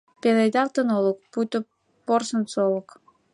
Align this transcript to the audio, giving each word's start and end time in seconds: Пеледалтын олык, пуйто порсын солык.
Пеледалтын 0.21 0.87
олык, 0.97 1.19
пуйто 1.31 1.57
порсын 2.07 2.43
солык. 2.53 2.87